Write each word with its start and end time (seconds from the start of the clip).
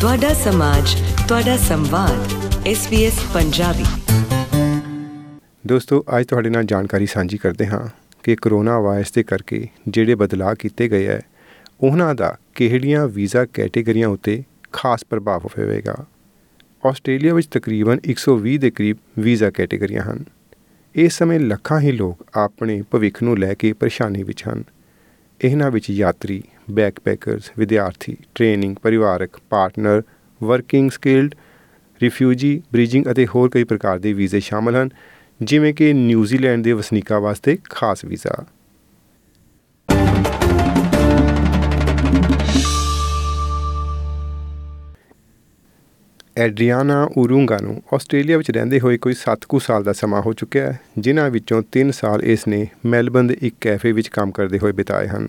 ਤੁਹਾਡਾ 0.00 0.34
ਸਮਾਜ, 0.34 1.02
ਤੁਹਾਡਾ 1.28 1.56
ਸੰਵਾਦ 1.56 2.26
SBS 2.68 3.34
ਪੰਜਾਬੀ। 3.34 3.84
ਦੋਸਤੋ, 5.66 6.04
ਅੱਜ 6.18 6.26
ਤੁਹਾਡੇ 6.26 6.50
ਨਾਲ 6.50 6.64
ਜਾਣਕਾਰੀ 6.64 7.06
ਸਾਂਝੀ 7.06 7.38
ਕਰਦੇ 7.38 7.66
ਹਾਂ 7.66 7.88
ਕਿ 8.22 8.36
ਕਰੋਨਾ 8.42 8.80
ਵਾਇਰਸ 8.80 9.12
ਦੇ 9.12 9.22
ਕਰਕੇ 9.22 9.68
ਜਿਹੜੇ 9.88 10.14
ਬਦਲਾਅ 10.14 10.54
ਕੀਤੇ 10.54 10.88
ਗਏ 10.88 11.06
ਹੈ, 11.06 11.22
ਉਹਨਾਂ 11.80 12.14
ਦਾ 12.14 12.36
ਕਿਹੜੀਆਂ 12.54 13.08
ਵੀਜ਼ਾ 13.08 13.44
ਕੈਟਾਗਰੀਆਂ 13.44 14.08
ਉੱਤੇ 14.08 14.42
ਖਾਸ 14.72 15.04
ਪ੍ਰਭਾਵ 15.04 15.42
ਹੋਵੇਗਾ। 15.46 15.96
ਆਸਟ੍ਰੇਲੀਆ 16.86 17.34
ਵਿੱਚ 17.34 17.46
ਤਕਰੀਬਨ 17.46 17.98
120 18.04 18.58
ਦੇ 18.58 18.70
ਕਰੀਬ 18.70 18.96
ਵੀਜ਼ਾ 19.18 19.50
ਕੈਟਾਗਰੀਆਂ 19.50 20.02
ਹਨ। 20.02 20.24
ਇਸ 20.94 21.18
ਸਮੇਂ 21.18 21.40
ਲੱਖਾਂ 21.40 21.80
ਹੀ 21.80 21.92
ਲੋਕ 21.92 22.26
ਆਪਣੇ 22.34 22.82
ਭਵਿੱਖ 22.90 23.22
ਨੂੰ 23.22 23.38
ਲੈ 23.38 23.54
ਕੇ 23.54 23.72
ਪਰੇਸ਼ਾਨੀ 23.72 24.22
ਵਿੱਚ 24.22 24.44
ਹਨ। 24.48 24.64
ਇਹਨਾਂ 25.44 25.70
ਵਿੱਚ 25.70 25.90
ਯਾਤਰੀ 25.90 26.42
ਬੈਕਪੈਕਰਸ 26.70 27.52
ਵਿਦਿਆਰਥੀ 27.58 28.16
ਟ੍ਰੇਨਿੰਗ 28.34 28.76
ਪਰਿਵਾਰਕ 28.76 29.30
partner 29.50 30.02
working 30.42 30.90
skilled 30.90 31.34
refugee 32.02 32.62
bridging 32.72 33.04
ਅਤੇ 33.10 33.26
ਹੋਰ 33.26 33.48
ਕਈ 33.48 33.64
ਪ੍ਰਕਾਰ 33.64 33.98
ਦੇ 33.98 34.12
ਵੀਜ਼ੇ 34.12 34.40
ਸ਼ਾਮਲ 34.40 34.76
ਹਨ, 34.76 34.88
ਜਿਵੇਂ 35.42 35.74
ਕਿ 35.74 35.92
ਨਿਊਜ਼ੀਲੈਂਡ 35.92 36.64
ਦੇ 36.64 36.72
ਵਸਨੀਕਾਂ 36.72 37.20
ਵਾਸਤੇ 37.20 37.58
ਖਾਸ 37.70 38.04
ਵੀਜ਼ਾ। 38.04 38.44
ਐਡਰੀਆਨਾ 46.38 47.02
ਉਰੂੰਗਾ 47.16 47.56
ਨੂੰ 47.62 47.80
ਆਸਟ੍ਰੇਲੀਆ 47.94 48.36
ਵਿੱਚ 48.36 48.50
ਰਹਿੰਦੇ 48.50 48.80
ਹੋਏ 48.80 48.96
ਕੋਈ 48.96 49.14
7 49.20 49.46
ਕੁ 49.48 49.58
ਸਾਲ 49.58 49.84
ਦਾ 49.84 49.92
ਸਮਾਂ 49.92 50.20
ਹੋ 50.22 50.32
ਚੁੱਕਿਆ 50.32 50.66
ਹੈ 50.66 50.78
ਜਿਨ੍ਹਾਂ 50.98 51.28
ਵਿੱਚੋਂ 51.30 51.62
3 51.78 51.90
ਸਾਲ 51.92 52.22
ਇਸ 52.24 52.46
ਨੇ 52.48 52.66
ਮੈਲਬਨ 52.86 53.26
ਦੇ 53.26 53.36
ਇੱਕ 53.42 53.54
ਕੈਫੇ 53.60 53.92
ਵਿੱਚ 53.92 54.08
ਕੰਮ 54.08 54.30
ਕਰਦੇ 54.30 54.58
ਹੋਏ 54.58 54.72
ਬਿਤਾਏ 54.72 55.08
ਹਨ 55.08 55.28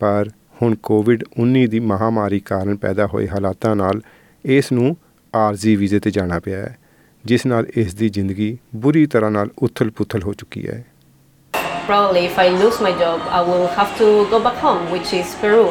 ਪਰ 0.00 0.30
ਹੁਣ 0.62 0.74
ਕੋਵਿਡ-19 0.82 1.66
ਦੀ 1.66 1.80
ਮਹਾਮਾਰੀ 1.90 2.40
ਕਾਰਨ 2.44 2.76
ਪੈਦਾ 2.76 3.06
ਹੋਏ 3.06 3.28
ਹਾਲਾਤਾਂ 3.28 3.74
ਨਾਲ 3.76 4.00
ਇਸ 4.44 4.72
ਨੂੰ 4.72 4.96
ਆਰਜ਼ੀ 5.34 5.76
ਵੀਜ਼ੇ 5.76 5.98
ਤੇ 5.98 6.10
ਜਾਣਾ 6.10 6.38
ਪਿਆ 6.38 6.58
ਹੈ 6.58 6.76
ਜਿਸ 7.24 7.46
ਨਾਲ 7.46 7.66
ਇਸ 7.76 7.94
ਦੀ 7.94 8.08
ਜ਼ਿੰਦਗੀ 8.08 8.56
ਬੁਰੀ 8.76 9.06
ਤਰ੍ਹਾਂ 9.06 9.30
ਨਾਲ 9.30 9.50
ਉਥਲ-ਪੁਥਲ 9.62 10.22
ਹੋ 10.22 10.34
ਚੁੱਕੀ 10.34 10.66
ਹੈ 10.68 10.84
probably 11.86 12.20
if 12.24 12.36
I 12.38 12.48
lose 12.50 12.76
my 12.80 12.90
job, 12.98 13.22
I 13.30 13.38
will 13.42 13.64
have 13.70 13.94
to 13.96 14.08
go 14.26 14.38
back 14.40 14.58
home, 14.58 14.82
which 14.90 15.08
is 15.12 15.32
Peru. 15.36 15.62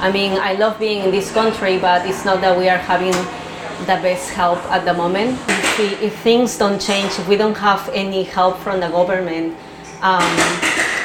I 0.00 0.10
mean, 0.10 0.36
I 0.40 0.50
love 0.54 0.76
being 0.78 1.00
in 1.00 1.10
this 1.10 1.30
country, 1.32 1.72
but 1.80 2.06
it's 2.06 2.20
not 2.24 2.40
that 2.42 2.56
we 2.56 2.68
are 2.68 2.82
having 2.84 3.16
the 3.80 3.96
best 4.02 4.30
help 4.30 4.58
at 4.70 4.84
the 4.84 4.94
moment. 4.94 5.38
You 5.48 5.62
see, 5.76 5.88
if 6.06 6.14
things 6.20 6.56
don't 6.56 6.80
change, 6.80 7.18
if 7.18 7.28
we 7.28 7.36
don't 7.36 7.56
have 7.56 7.88
any 7.92 8.22
help 8.24 8.58
from 8.58 8.80
the 8.80 8.88
government, 8.88 9.54
um, 10.02 10.36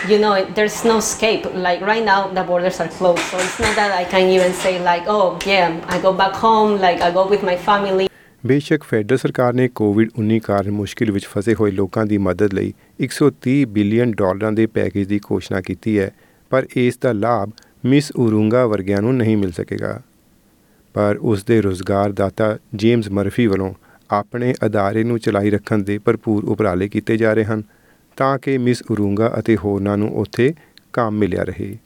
you 0.07 0.19
know, 0.19 0.45
there's 0.45 0.83
no 0.85 0.97
escape. 0.97 1.45
Like 1.53 1.81
right 1.81 2.03
now, 2.03 2.27
the 2.29 2.43
borders 2.43 2.79
are 2.79 2.87
closed, 2.89 3.23
so 3.31 3.37
it's 3.37 3.59
not 3.59 3.75
that 3.75 3.91
I 3.91 4.03
can 4.05 4.29
even 4.29 4.53
say 4.53 4.79
like, 4.81 5.03
oh 5.07 5.37
yeah, 5.45 5.79
I 5.87 5.99
go 5.99 6.13
back 6.13 6.33
home, 6.33 6.79
like 6.79 7.01
I 7.01 7.11
go 7.11 7.27
with 7.27 7.43
my 7.43 7.57
family. 7.69 8.07
ਬੇਸ਼ੱਕ 8.43 8.83
federal 8.89 9.17
ਸਰਕਾਰ 9.17 9.53
ਨੇ 9.53 9.67
ਕੋਵਿਡ-19 9.75 10.39
ਕਾਰਨ 10.43 10.71
ਮੁਸ਼ਕਿਲ 10.71 11.11
ਵਿੱਚ 11.11 11.25
ਫਸੇ 11.27 11.53
ਹੋਏ 11.59 11.71
ਲੋਕਾਂ 11.71 12.05
ਦੀ 12.05 12.17
ਮਦਦ 12.17 12.53
ਲਈ 12.53 12.73
130 13.05 13.63
ਬਿਲੀਅਨ 13.73 14.11
ਡਾਲਰਾਂ 14.17 14.51
ਦੇ 14.51 14.65
ਪੈਕੇਜ 14.75 15.07
ਦੀ 15.07 15.19
ਘੋਸ਼ਣਾ 15.31 15.61
ਕੀਤੀ 15.61 15.97
ਹੈ 15.99 16.11
ਪਰ 16.51 16.65
ਇਸ 16.83 16.97
ਦਾ 17.03 17.11
ਲਾਭ 17.13 17.49
ਮਿਸ 17.85 18.11
ਉਰੂੰਗਾ 18.15 18.65
ਵਰਗਿਆਂ 18.67 19.01
ਨੂੰ 19.01 19.15
ਨਹੀਂ 19.15 19.35
ਮਿਲ 19.37 19.51
ਸਕੇਗਾ 19.51 19.99
ਪਰ 21.00 21.17
ਉਸ 21.22 21.44
ਦੇ 21.44 21.61
ਰੋਜ਼ਗਾਰਦਾਤਾ 21.61 22.58
ਜੇਮਸ 22.75 23.09
ਮਰਫੀ 23.11 23.47
ਵੱਲੋਂ 23.47 23.73
ਆਪਣੇ 24.11 24.53
ਅਦਾਰੇ 24.66 25.03
ਨੂੰ 25.03 25.19
ਚਲਾਈ 25.19 25.50
ਰੱਖਣ 25.50 25.78
ਦੇ 25.78 25.97
ਭਰਪੂਰ 25.97 26.45
ਉਪਰਾਲੇ 26.45 26.89
ਕੀਤੇ 26.89 27.17
ਜਾ 27.17 27.33
ਰਹੇ 27.33 27.44
ਹਨ, 27.44 27.64
ਤਾਂ 28.17 28.38
ਕਿ 28.38 28.58
ਮਿਸ 28.58 28.83
ਉਰੂੰਗਾ 28.92 29.36
ਅਤੇ 29.39 29.58
ਹੋਰਨਾਂ 29.58 29.98
ਨੂੰ 29.98 30.09
ਉੱਥੇ 30.17 30.54
ਕੰਮ 30.93 31.17
ਮਿਲਿਆ 31.17 31.43
ਰਹੇ। 31.43 31.77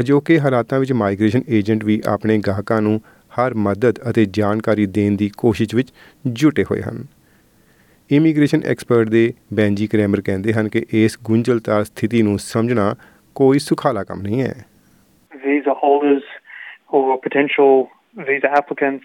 ਅਜੋਕੇ 0.00 0.40
ਹਾਲਾਤਾਂ 0.40 0.80
ਵਿੱਚ 0.80 0.92
ਮਾਈਗ੍ਰੇਸ਼ਨ 0.92 1.42
ਏਜੰਟ 1.48 1.84
ਵੀ 1.84 2.02
ਆਪਣੇ 2.06 2.38
ਗਾਹਕਾਂ 2.38 2.82
ਨੂੰ 2.82 3.00
ਹਰ 3.38 3.54
ਮਦਦ 3.54 3.94
ਅਤੇ 4.10 4.24
ਜਾਣਕਾਰੀ 4.24 4.86
ਦੇਣ 4.86 5.16
ਦੀ 5.16 5.30
ਕੋਸ਼ਿਸ਼ 5.36 5.74
ਵਿੱਚ 5.74 5.92
ਜੁਟੇ 6.26 6.64
ਹੋਏ 6.64 6.82
ਹਨ। 6.82 7.04
ਇਮੀਗ੍ਰੇਸ਼ਨ 8.10 8.62
ਐਕਸਪਰਟ 8.64 9.08
ਦੇ 9.08 9.34
ਬੈਂਜੀ 9.54 9.86
ਕ੍ਰੈਮਰ 9.86 10.20
ਕਹਿੰਦੇ 10.20 10.52
ਹਨ 10.52 10.68
ਕਿ 10.68 10.86
ਇਸ 10.92 11.18
ਗੁੰਝਲਦਾਰ 11.24 11.84
ਸਥਿਤੀ 11.84 12.22
ਨੂੰ 12.22 12.38
ਸਮਝਣਾ 12.38 12.94
ਕੋਈ 13.34 13.58
ਸੁਖਾਲਾ 13.58 14.04
ਕੰਮ 14.04 14.22
ਨਹੀਂ 14.22 14.42
ਹੈ। 14.42 14.64
Visa 15.36 15.72
holders 15.72 16.22
or 16.94 17.16
potential 17.16 17.93
visa 18.16 18.50
applicants 18.50 19.04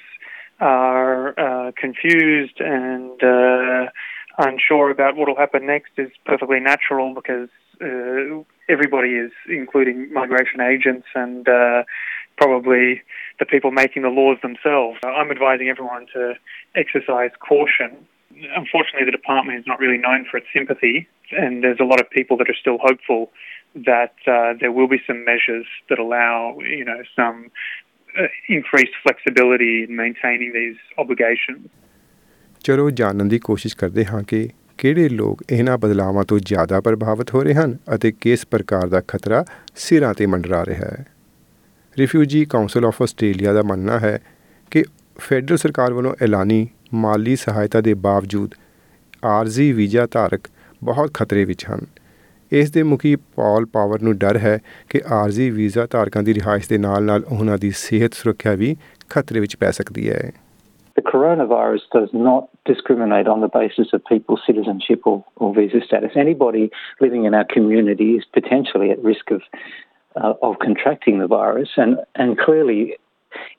are 0.59 1.39
uh, 1.39 1.71
confused 1.77 2.59
and 2.59 3.21
uh, 3.23 3.89
unsure 4.37 4.89
about 4.89 5.15
what 5.15 5.27
will 5.27 5.37
happen 5.37 5.65
next 5.65 5.91
is 5.97 6.11
perfectly 6.25 6.59
natural 6.59 7.13
because 7.13 7.49
uh, 7.81 8.43
everybody 8.67 9.11
is, 9.11 9.31
including 9.47 10.11
migration 10.13 10.61
agents 10.61 11.07
and 11.15 11.47
uh, 11.47 11.83
probably 12.37 13.01
the 13.39 13.45
people 13.45 13.71
making 13.71 14.01
the 14.01 14.09
laws 14.09 14.37
themselves. 14.41 14.99
I'm 15.03 15.31
advising 15.31 15.69
everyone 15.69 16.07
to 16.13 16.33
exercise 16.75 17.31
caution. 17.39 18.05
Unfortunately, 18.55 19.05
the 19.05 19.11
department 19.11 19.59
is 19.59 19.65
not 19.67 19.79
really 19.79 19.97
known 19.97 20.25
for 20.29 20.37
its 20.37 20.47
sympathy, 20.53 21.07
and 21.31 21.63
there's 21.63 21.79
a 21.79 21.85
lot 21.85 21.99
of 21.99 22.09
people 22.09 22.37
that 22.37 22.49
are 22.49 22.55
still 22.59 22.77
hopeful 22.81 23.31
that 23.75 24.15
uh, 24.27 24.53
there 24.59 24.71
will 24.71 24.87
be 24.87 25.01
some 25.05 25.23
measures 25.25 25.65
that 25.89 25.99
allow, 25.99 26.57
you 26.59 26.85
know, 26.85 27.01
some 27.15 27.51
Uh, 28.15 28.23
increased 28.49 28.95
flexibility 29.03 29.83
in 29.83 29.95
maintaining 29.95 30.51
these 30.51 30.77
obligations. 30.97 31.67
ਚਲੋ, 32.63 32.89
ਜਾਣਨ 32.91 33.27
ਦੀ 33.27 33.39
ਕੋਸ਼ਿਸ਼ 33.39 33.75
ਕਰਦੇ 33.77 34.05
ਹਾਂ 34.05 34.21
ਕਿ 34.23 34.47
ਕਿਹੜੇ 34.77 35.07
ਲੋਕ 35.09 35.43
ਇਹਨਾਂ 35.51 35.77
ਬਦਲਾਵਾਂ 35.77 36.23
ਤੋਂ 36.23 36.39
ਜ਼ਿਆਦਾ 36.39 36.79
ਪ੍ਰਭਾਵਿਤ 36.81 37.33
ਹੋ 37.33 37.43
ਰਹੇ 37.43 37.53
ਹਨ 37.53 37.77
ਅਤੇ 37.95 38.11
ਕਿਸ 38.11 38.45
ਪ੍ਰਕਾਰ 38.45 38.87
ਦਾ 38.87 39.01
ਖਤਰਾ 39.07 39.43
ਸਿਰਾਂ 39.75 40.13
ਤੇ 40.13 40.25
ਮੰਡਰਾ 40.25 40.63
ਰਿਹਾ 40.65 40.87
ਹੈ 40.87 41.05
ਰਿਫਿਊਜੀ 41.97 42.43
ਕਾਉਂਸਲ 42.45 42.85
ਆਫ 42.85 43.01
ਆਸਟ੍ਰੇਲੀਆ 43.01 43.53
ਦਾ 43.53 43.63
ਮੰਨਣਾ 43.63 43.99
ਹੈ 43.99 44.19
ਕਿ 44.71 44.83
ਫੈਡਰਲ 45.19 45.57
ਸਰਕਾਰ 45.57 45.93
ਵੱਲੋਂ 45.93 46.15
ਐਲਾਨੀ 46.21 46.67
ਮਾਲੀ 46.95 47.35
ਸਹਾਇਤਾ 47.35 47.81
ਦੇ 47.81 47.93
ਬਾਵਜੂਦ 47.93 48.55
ਆਰਜ਼ੀ 49.27 49.71
ਵੀਜ਼ਾ 49.73 50.07
ਧਾਰਕ 50.11 50.47
ਬਹੁਤ 50.81 51.13
ਖਤਰੇ 51.13 51.45
ਵਿੱਚ 51.45 51.65
ਹਨ 51.65 51.85
ਇਸ 52.57 52.71
ਦੇ 52.71 52.83
ਮੁਖੀ 52.83 53.15
ਪਾਲ 53.15 53.65
ਪਾਵਰ 53.73 54.01
ਨੂੰ 54.03 54.17
ਡਰ 54.17 54.37
ਹੈ 54.37 54.57
ਕਿ 54.89 55.01
ਆਰਜ਼ੀ 55.13 55.49
ਵੀਜ਼ਾ 55.49 55.85
ਧਾਰਕਾਂ 55.91 56.23
ਦੀ 56.23 56.33
ਰਿਹਾਇਸ਼ 56.33 56.69
ਦੇ 56.69 56.77
ਨਾਲ-ਨਾਲ 56.77 57.23
ਉਹਨਾਂ 57.31 57.57
ਦੀ 57.57 57.71
ਸਿਹਤ 57.75 58.13
ਸੁਰੱਖਿਆ 58.13 58.53
ਵੀ 58.55 58.75
ਖਤਰੇ 59.09 59.39
ਵਿੱਚ 59.39 59.55
ਪੈ 59.55 59.71
ਸਕਦੀ 59.71 60.09
ਹੈ 60.09 60.31
The 60.97 61.03
coronavirus 61.09 61.83
does 61.95 62.13
not 62.13 62.47
discriminate 62.69 63.27
on 63.33 63.43
the 63.43 63.49
basis 63.51 63.93
of 63.97 64.01
people's 64.07 64.41
citizenship 64.47 65.05
or, 65.11 65.13
or 65.37 65.51
visa 65.57 65.79
status. 65.85 66.17
Anybody 66.23 66.63
living 67.03 67.27
in 67.29 67.37
our 67.39 67.45
community 67.53 68.07
is 68.15 68.25
potentially 68.37 68.89
at 68.95 69.05
risk 69.11 69.31
of 69.35 69.45
uh, 70.15 70.33
of 70.47 70.57
contracting 70.65 71.21
the 71.23 71.29
virus, 71.35 71.77
and 71.83 71.95
and 72.23 72.37
clearly, 72.45 72.79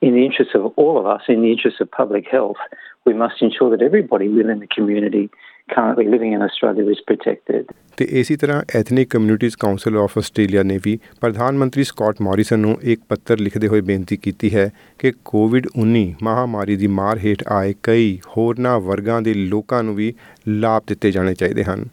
in 0.09 0.19
the 0.19 0.27
interests 0.27 0.59
of 0.61 0.67
all 0.83 1.01
of 1.03 1.09
us, 1.15 1.31
in 1.37 1.41
the 1.47 1.53
interests 1.55 1.81
of 1.87 1.91
public 2.01 2.29
health, 2.37 2.61
we 3.07 3.15
must 3.15 3.47
ensure 3.49 3.71
that 3.75 3.87
everybody 3.91 4.29
within 4.37 4.61
the 4.67 4.71
community 4.77 5.25
currently 5.71 6.07
living 6.07 6.33
in 6.33 6.43
Australia 6.43 6.85
is 6.95 7.01
protected. 7.11 7.73
ਤੇ 7.97 8.05
ਇਸੇ 8.21 8.37
ਤਰ੍ਹਾਂ 8.37 8.63
ethnic 8.77 9.09
communities 9.11 9.57
council 9.61 9.97
of 9.99 10.17
Australia 10.19 10.63
ਨੇ 10.63 10.79
ਵੀ 10.85 10.97
ਪ੍ਰਧਾਨ 11.21 11.57
ਮੰਤਰੀ 11.59 11.85
Scott 11.85 12.21
Morrison 12.23 12.61
ਨੂੰ 12.61 12.77
ਇੱਕ 12.93 13.01
ਪੱਤਰ 13.09 13.39
ਲਿਖਦੇ 13.39 13.69
ਹੋਏ 13.69 13.81
ਬੇਨਤੀ 13.89 14.17
ਕੀਤੀ 14.17 14.55
ਹੈ 14.55 14.71
ਕਿ 15.01 15.13
ਕੋਵਿਡ-19 15.25 16.05
ਮਹਾਮਾਰੀ 16.23 16.77
ਦੀ 16.77 16.87
ਮਾਰ 17.01 17.19
ਹੇਠ 17.25 17.43
ਆਏ 17.53 17.75
ਕਈ 17.83 18.19
ਹੋਰਨਾਂ 18.37 18.79
ਵਰਗਾਂ 18.81 19.21
ਦੇ 19.23 19.35
ਲੋਕਾਂ 19.35 19.83
ਨੂੰ 19.83 19.95
ਵੀ 19.95 20.13
ਲਾਭ 20.49 20.85
ਦਿੱਤੇ 20.89 21.11
ਜਾਣੇ 21.11 21.35
ਚਾਹੀਦੇ 21.35 21.65
ਹਨ 21.65 21.85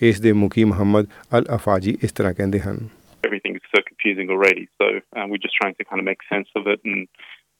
ਇਸ 0.00 0.20
ਦੇ 0.20 0.32
ਮੁਖੀ 0.34 0.64
ਮੁਹੰਮਦ 0.64 1.06
ਅਲ 1.38 1.54
ਅਫਾਜੀ 1.54 1.96
ਇਸ 2.02 2.12
ਤਰ੍ਹਾਂ 2.12 2.34
ਕਹਿੰਦੇ 2.34 2.60
ਹਨ 2.60 2.86
everything 3.24 3.56
is 3.56 3.64
so 3.70 3.80
confusing 3.82 4.28
already. 4.30 4.62
So 4.80 4.86
um, 5.14 5.30
we're 5.30 5.38
just 5.38 5.56
trying 5.56 5.74
to 5.74 5.84
kind 5.84 6.00
of 6.00 6.04
make 6.04 6.22
sense 6.28 6.50
of 6.54 6.68
it 6.68 6.84
and 6.84 7.08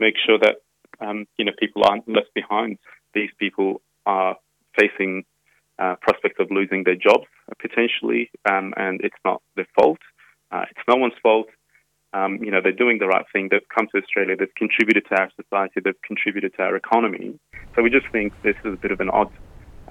make 0.00 0.16
sure 0.18 0.38
that 0.38 0.60
um, 1.00 1.18
you 1.38 1.44
know 1.44 1.54
people 1.58 1.84
aren't 1.84 2.08
left 2.08 2.32
behind. 2.34 2.78
These 3.14 3.32
people 3.38 3.68
are 4.06 4.36
facing 4.76 5.24
uh, 5.79 5.95
prospect 6.01 6.39
of 6.39 6.51
losing 6.51 6.83
their 6.83 6.95
jobs 6.95 7.27
uh, 7.49 7.53
potentially, 7.59 8.29
um, 8.51 8.73
and 8.77 9.01
it's 9.01 9.21
not 9.25 9.41
their 9.55 9.67
fault. 9.75 9.99
Uh, 10.51 10.65
it's 10.69 10.85
no 10.87 10.95
one's 10.95 11.19
fault. 11.21 11.47
Um, 12.13 12.37
you 12.43 12.51
know 12.51 12.61
they're 12.63 12.81
doing 12.85 12.99
the 12.99 13.07
right 13.07 13.25
thing. 13.33 13.47
They've 13.49 13.69
come 13.75 13.87
to 13.91 13.97
Australia. 13.97 14.35
They've 14.35 14.55
contributed 14.55 15.03
to 15.09 15.15
our 15.21 15.29
society. 15.41 15.81
They've 15.83 16.03
contributed 16.07 16.53
to 16.57 16.63
our 16.63 16.75
economy. 16.75 17.39
So 17.75 17.81
we 17.81 17.89
just 17.89 18.07
think 18.11 18.33
this 18.43 18.55
is 18.63 18.73
a 18.73 18.81
bit 18.83 18.91
of 18.91 18.99
an 18.99 19.09
odd 19.09 19.31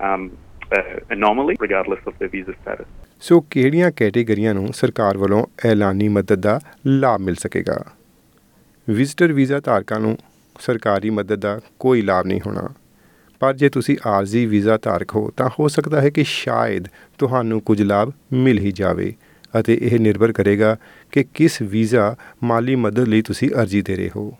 um, 0.00 0.38
uh, 0.72 1.00
anomaly, 1.10 1.56
regardless 1.58 2.02
of 2.06 2.14
their 2.18 2.28
visa 2.28 2.54
status. 2.62 2.86
ਸੋ 3.20 3.40
ਕਿਹੜੀਆਂ 3.40 3.90
ਕੈਟੇਗਰੀਆਂ 3.96 4.54
ਨੂੰ 4.54 4.72
ਸਰਕਾਰ 4.72 5.18
ਵੱਲੋਂ 5.18 5.44
ਐਲਾਨੀ 5.64 6.08
ਮਦਦ 6.08 6.40
ਦਾ 6.40 6.60
ਲਾਭ 6.86 7.20
ਮਿਲ 7.20 7.34
ਸਕੇਗਾ 7.34 7.76
visitor 8.90 9.32
visa 9.32 9.60
ਧਾਰਕਾਂ 9.60 10.00
ਨੂੰ 10.00 10.16
ਸਰਕਾਰੀ 10.60 11.10
ਮਦਦ 11.10 11.40
ਦਾ 11.40 11.60
ਕੋਈ 11.80 12.02
ਲਾਭ 12.02 12.26
ਨਹੀਂ 12.26 12.40
ਹੋਣਾ 12.46 12.68
ਪਰ 13.39 13.53
ਜੇ 13.53 13.69
ਤੁਸੀਂ 13.69 13.97
ਆਰਜ਼ੀ 14.05 14.45
ਵੀਜ਼ਾ 14.45 14.77
ਧਾਰਕ 14.81 15.15
ਹੋ, 15.15 15.31
ਤਾਂ 15.37 15.49
ਹੋ 15.59 15.67
ਸਕਦਾ 15.67 16.01
ਹੈ 16.01 16.09
ਕਿ 16.09 16.23
ਸ਼ਾਇਦ 16.23 16.87
ਤੁਹਾਨੂੰ 17.17 17.61
ਕੁਝ 17.61 17.81
ਲਾਭ 17.81 18.11
ਮਿਲ 18.33 18.59
ਹੀ 18.59 18.71
ਜਾਵੇ 18.71 19.13
ਅਤੇ 19.59 19.79
ਇਹ 19.81 19.99
ਨਿਰਭਰ 19.99 20.31
ਕਰੇਗਾ 20.31 20.77
ਕਿ 21.11 21.23
ਕਿਸ 21.33 21.61
ਵੀਜ਼ਾ 21.61 22.15
ਮਾਲੀ 22.43 22.75
ਮਦਦ 22.75 23.07
ਲਈ 23.07 23.21
ਤੁਸੀਂ 23.21 23.49
ਅਰਜ਼ੀ 23.61 23.81
ਦੇ 23.81 23.95
ਰਹੇ 23.95 24.09
ਹੋ। 24.15 24.33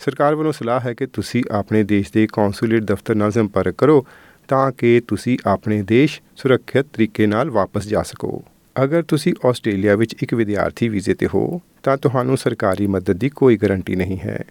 ਸਰਕਾਰ 0.00 0.34
ਵੱਲੋਂ 0.34 0.52
ਸਲਾਹ 0.52 0.80
ਹੈ 0.80 0.94
ਕਿ 0.94 1.06
ਤੁਸੀਂ 1.06 1.42
ਆਪਣੇ 1.50 1.82
ਦੇਸ਼ 1.82 2.12
ਦੇ 2.12 2.26
ਕੌਂਸੂਲੇਟ 2.32 2.82
ਦਫ਼ਤਰ 2.82 3.14
ਨਾਲ 3.14 3.32
ਸੰਪਰਕ 3.32 3.74
ਕਰੋ 3.78 4.06
ਤਾਂ 4.48 4.72
ਕਿ 4.72 5.00
ਤੁਸੀਂ 5.08 5.38
ਆਪਣੇ 5.46 5.82
ਦੇਸ਼ 5.82 6.20
ਸੁਰੱਖਿਅਤ 6.36 6.86
ਤਰੀਕੇ 6.92 7.26
ਨਾਲ 7.26 7.50
ਵਾਪਸ 7.50 7.86
ਜਾ 7.86 8.02
ਸਕੋ। 8.02 8.44
ਅਗਰ 8.84 9.02
ਤੁਸੀਂ 9.02 9.34
ਆਸਟ੍ਰੇਲੀਆ 9.46 9.96
ਵਿੱਚ 9.96 10.16
ਇੱਕ 10.22 10.34
ਵਿਦਿਆਰਥੀ 10.34 10.88
ਵੀਜ਼ੇ 10.88 11.14
ਤੇ 11.14 11.28
ਹੋ, 11.34 11.60
ਤਾਂ 11.82 11.96
ਤੁਹਾਨੂੰ 11.96 12.36
ਸਰਕਾਰੀ 12.36 12.86
ਮਦਦ 12.86 13.12
ਦੀ 13.12 13.28
ਕੋਈ 13.28 13.56
ਗਾਰੰਟੀ 13.56 13.94
ਨਹੀਂ 13.94 14.18
ਹੈ। 14.18 14.44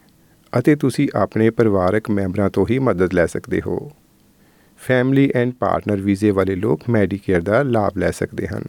ਅਤੇ 0.54 0.76
ਤੁਸੀਂ 0.76 1.08
ਆਪਣੇ 1.16 1.50
ਪਰਿਵਾਰਕ 1.50 2.10
ਮੈਂਬਰਾਂ 2.10 2.50
ਤੋਂ 2.50 2.66
ਹੀ 2.70 2.80
ਮਦਦ 2.80 3.14
ਲੈ 3.14 3.26
ਸਕਦੇ 3.26 3.62
ਹੋ। 3.68 3.92
ਫੈਮਿਲੀ 4.78 5.32
ਐਂਡ 5.36 5.54
ਪਾਰਟਨਰ 5.60 5.98
ਵੀਜ਼ੇ 5.98 6.32
ਵਾਲੇ 6.32 6.56
ਲੋਕ 6.56 6.82
ਮੈਡੀਕੇਅਰ 6.90 7.42
ਦਾ 7.42 7.62
ਲਾਭ 7.64 7.98
ਲੈ 7.98 8.12
ਸਕਦੇ 8.12 8.48
ਹਨ। 8.48 8.64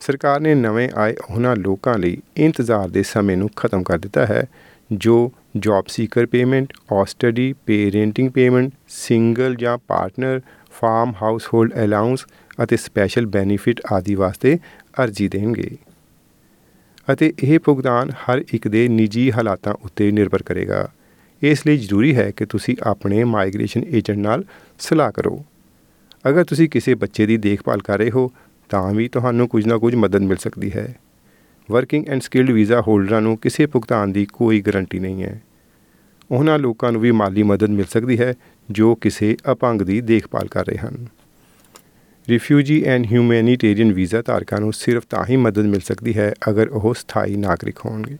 ਸਰਕਾਰ 0.00 0.40
ਨੇ 0.40 0.54
ਨਵੇਂ 0.54 0.88
ਆਏ 0.94 1.14
ਉਹਨਾਂ 1.30 1.56
ਲੋਕਾਂ 1.56 1.98
ਲਈ 1.98 2.18
ਇੰਤਜ਼ਾਰ 2.36 2.88
ਦੇ 2.88 3.02
ਸਮੇਂ 3.02 3.36
ਨੂੰ 3.36 3.48
ਖਤਮ 3.56 3.82
ਕਰ 3.82 3.98
ਦਿੱਤਾ 3.98 4.26
ਹੈ, 4.26 4.44
ਜੋ 4.92 5.32
job 5.56 5.84
seeker 5.88 6.26
payment 6.26 6.72
Austudy 6.92 7.54
parenting 7.66 8.30
payment 8.30 8.72
single 8.88 9.56
ਜਾਂ 9.56 9.78
ਪਾਰਟਨਰ 9.78 10.40
ਫਾਰਮ 10.70 11.12
ਹਾਊਸਹੋਲਡ 11.22 11.72
ਅਲਾਉਂਸ 11.84 12.26
ਅਤੇ 12.62 12.76
ਸਪੈਸ਼ਲ 12.76 13.26
ਬੈਨੀਫਿਟ 13.26 13.80
ਆਦਿ 13.92 14.14
ਵਾਸਤੇ 14.14 14.58
ਅਰਜ਼ੀ 15.02 15.28
ਦੇਣਗੇ। 15.28 15.70
ਅਤੇ 17.12 17.32
ਇਹ 17.42 17.58
ਭੁਗਤਾਨ 17.58 18.10
ਹਰ 18.10 18.42
ਇੱਕ 18.52 18.68
ਦੇ 18.68 18.88
ਨਿੱਜੀ 18.88 19.32
ਹਾਲਾਤਾਂ 19.32 19.74
ਉੱਤੇ 19.84 20.10
ਨਿਰਭਰ 20.10 20.42
ਕਰੇਗਾ। 20.42 20.88
ਇਸ 21.42 21.66
ਲਈ 21.66 21.76
ਜ਼ਰੂਰੀ 21.76 22.16
ਹੈ 22.16 22.30
ਕਿ 22.30 22.46
ਤੁਸੀਂ 22.46 22.76
ਆਪਣੇ 22.82 23.24
ਮਾਈਗ੍ਰੇਸ਼ਨ 23.24 23.84
ਏਜੰਟ 23.84 24.18
ਨਾਲ 24.18 24.44
ਸਲਾਹ 24.78 25.12
ਕਰੋ। 25.12 25.44
ਅਗਰ 26.28 26.44
ਤੁਸੀਂ 26.44 26.68
ਕਿਸੇ 26.68 26.94
ਬੱਚੇ 26.94 27.26
ਦੀ 27.26 27.36
ਦੇਖਭਾਲ 27.36 27.82
ਕਰ 27.82 27.98
ਰਹੇ 27.98 28.10
ਹੋ, 28.10 28.32
ਤਾਂ 28.68 28.94
ਵੀ 28.94 29.08
ਤੁਹਾਨੂੰ 29.08 29.48
ਕੁਝ 29.48 29.66
ਨਾ 29.66 29.78
ਕੁਝ 29.78 29.94
ਮਦਦ 29.94 30.20
ਮਿਲ 30.20 30.36
ਸਕਦੀ 30.36 30.72
ਹੈ। 30.72 30.96
ਵਰਕਿੰਗ 31.70 32.08
ਐਂਡ 32.08 32.22
ਸਕਿਲਡ 32.22 32.50
ਵੀਜ਼ਾ 32.50 32.80
ਹੋਲਡਰਾਂ 32.80 33.20
ਨੂੰ 33.20 33.38
ਕਿਸੇ 33.38 33.66
ਭੁਗਤਾਨ 33.66 34.12
ਦੀ 34.12 34.26
ਕੋਈ 34.26 34.60
ਗਾਰੰਟੀ 34.60 34.98
ਨਹੀਂ 34.98 35.22
ਹੈ। 35.22 35.42
ਉਹਨਾਂ 36.30 36.58
ਲੋਕਾਂ 36.58 36.92
ਨੂੰ 36.92 37.00
ਵੀ 37.00 37.10
ਮਾਲੀ 37.10 37.42
ਮਦਦ 37.42 37.70
ਮਿਲ 37.70 37.84
ਸਕਦੀ 37.84 38.18
ਹੈ, 38.18 38.34
ਜੋ 38.70 38.94
ਕਿਸੇ 38.94 39.36
ਅਪੰਗ 39.52 39.82
ਦੀ 39.82 40.00
ਦੇਖਭਾਲ 40.00 40.48
ਕਰ 40.48 40.66
ਰਹੇ 40.66 40.78
ਹਨ। 40.78 41.06
ਰਿਫਿਊਜੀ 42.28 42.84
ਐਂਡ 42.84 43.06
ਹਿਊਮੈਨਿਟੇਰੀਅਨ 43.06 43.92
ਵੀਜ਼ਾ 43.92 44.22
ਧਾਰਕਾਂ 44.22 44.60
ਨੂੰ 44.60 44.72
ਸਿਰਫ 44.72 45.04
ਤਾਂ 45.10 45.24
ਹੀ 45.30 45.36
ਮਦਦ 45.36 45.64
ਮਿਲ 45.64 45.80
ਸਕਦੀ 45.80 46.18
ਹੈ 46.18 46.32
ਅਗਰ 46.50 46.68
ਉਹ 46.68 46.94
ਸਥਾਈ 46.94 47.36
ਨਾਗਰਿਕ 47.36 47.78
ਹੋਣਗੇ। 47.86 48.16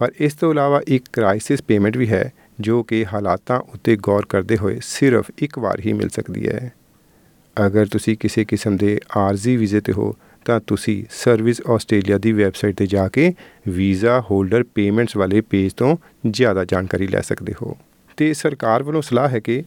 ਪਰ 0.00 0.12
ਇਸ 0.20 0.34
ਤੋਂ 0.34 0.50
ਇਲਾਵਾ 0.50 0.80
ਇੱਕ 0.88 1.04
ਕ੍ਰਾਈਸਿਸ 1.12 1.62
ਪੇਮੈਂਟ 1.62 1.96
ਵੀ 1.96 2.08
ਹੈ, 2.08 2.32
ਜੋ 2.60 2.82
ਕਿ 2.82 3.06
ਹਾਲਾਤਾਂ 3.06 3.60
ਉੱਤੇ 3.60 3.96
ਗੌਰ 3.96 4.26
ਕਰਦੇ 4.26 4.56
ਹੋਏ 4.56 4.78
ਸਿਰਫ 4.82 5.30
ਇੱਕ 5.38 5.58
ਵਾਰ 5.58 5.80
ਹੀ 5.86 5.92
ਮਿਲ 5.92 6.08
ਸਕਦੀ 6.08 6.48
ਹੈ। 6.48 6.72
ਅਗਰ 7.66 7.86
ਤੁਸੀਂ 7.86 8.16
ਕਿਸੇ 8.20 8.44
ਕਿਸਮ 8.44 8.76
ਦੇ 8.76 9.00
ਆਰਜ਼ੀ 9.16 9.56
ਵੀਜ਼ੇ 9.56 9.80
ਤੇ 9.80 9.92
ਹੋ, 9.92 10.16
ਤਾਂ 10.44 10.60
ਤੁਸੀਂ 10.66 11.04
ਸਰਵਿਸ 11.10 11.60
ਆਸਟ੍ਰੇਲੀਆ 11.70 12.18
ਦੀ 12.18 12.32
ਵੈਬਸਾਈਟ 12.32 12.76
ਤੇ 12.76 12.86
ਜਾ 12.86 13.08
ਕੇ 13.08 13.34
ਵੀਜ਼ਾ 13.68 14.20
ਹੋਲਡਰ 14.20 14.62
ਪੇਮੈਂਟਸ 14.74 15.16
ਵਾਲੇ 15.16 15.40
ਪੇਜ 15.40 15.72
ਤੋਂ 15.72 15.96
ਜ਼ਿਆਦਾ 16.30 16.64
ਜਾਣਕਾਰੀ 16.64 17.06
ਲੈ 17.06 17.20
ਸਕਦੇ 17.20 17.54
ਹੋ। 17.62 17.76
ਤੇ 18.16 18.34
ਸਰਕਾਰ 18.34 18.82
ਵੱਲੋਂ 18.82 19.02
ਸਲਾਹ 19.02 19.28
ਹੈ 19.28 19.40
ਕਿ 19.40 19.62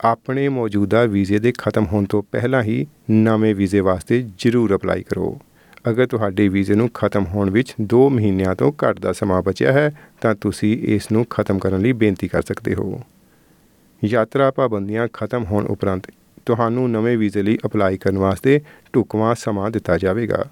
ਆਪਣੇ 0.00 0.48
ਮੌਜੂਦਾ 0.48 1.04
ਵੀਜ਼ੇ 1.04 1.38
ਦੇ 1.38 1.52
ਖਤਮ 1.58 1.86
ਹੋਣ 1.86 2.04
ਤੋਂ 2.04 2.22
ਪਹਿਲਾਂ 2.32 2.62
ਹੀ 2.62 2.86
ਨਵੇਂ 3.10 3.54
ਵੀਜ਼ੇ 3.54 3.80
ਵਾਸਤੇ 3.80 4.24
ਜ਼ਰੂਰ 4.38 4.74
ਅਪਲਾਈ 4.74 5.02
ਕਰੋ। 5.02 5.40
ਅਗਰ 5.90 6.06
ਤੁਹਾਡੇ 6.06 6.48
ਵੀਜ਼ੇ 6.48 6.74
ਨੂੰ 6.74 6.90
ਖਤਮ 6.94 7.24
ਹੋਣ 7.24 7.50
ਵਿੱਚ 7.50 7.74
2 7.94 8.08
ਮਹੀਨਿਆਂ 8.10 8.54
ਤੋਂ 8.54 8.72
ਘੱਟ 8.72 9.00
ਦਾ 9.00 9.12
ਸਮਾਂ 9.12 9.42
ਬਚਿਆ 9.42 9.72
ਹੈ, 9.72 9.90
ਤਾਂ 10.20 10.34
ਤੁਸੀਂ 10.34 10.78
ਇਸ 10.78 11.12
ਨੂੰ 11.12 11.26
ਖਤਮ 11.30 11.58
ਕਰਨ 11.58 11.80
ਲਈ 11.80 11.92
ਬੇਨਤੀ 11.92 12.28
ਕਰ 12.28 12.42
ਸਕਦੇ 12.42 12.74
ਹੋ। 12.74 13.00
ਯਾਤਰਾ 14.04 14.50
ਪਾਬੰਦੀਆਂ 14.50 15.08
ਖਤਮ 15.12 15.44
ਹੋਣ 15.44 15.64
ਉਪਰੰਤ 15.64 16.10
ਤੁਹਾਨੂੰ 16.46 16.90
ਨਵੇਂ 16.90 17.18
ਵੀਜ਼ੇ 17.18 17.42
ਲਈ 17.42 17.58
ਅਪਲਾਈ 17.66 17.98
ਕਰਨ 17.98 18.18
ਵਾਸਤੇ 18.18 18.60
ਢੁਕਵਾਂ 18.94 19.34
ਸਮਾਂ 19.34 19.70
ਦਿੱਤਾ 19.70 19.98
ਜਾਵੇਗਾ। 19.98 20.44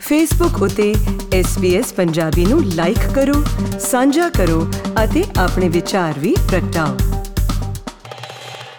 ਫੇਸਬੁੱਕ 0.00 0.62
ਉਤੇ 0.62 0.94
SBS 1.40 1.86
ਪੰਜਾਬੀ 1.96 2.46
ਨੂੰ 2.46 2.64
ਲਾਈਕ 2.64 3.14
ਕਰੋ, 3.14 3.44
ਸਾਂਝਾ 3.80 4.28
ਕਰੋ 4.28 4.66
ਅਤੇ 5.04 5.24
ਆਪਣੇ 5.38 5.68
ਵਿਚਾਰ 5.68 6.18
ਵੀ 6.18 6.36
ਪ੍ਰਗਟਾਓ। 6.48 7.15